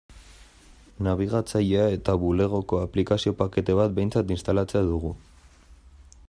[1.07, 5.13] Nabigatzailea eta Bulegoko aplikazio-pakete bat behintzat instalatzea dugu.